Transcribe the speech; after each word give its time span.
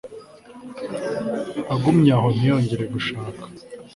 agumye 1.73 2.11
aho 2.17 2.27
ntiyongere 2.35 2.83
gushaka 2.93 3.43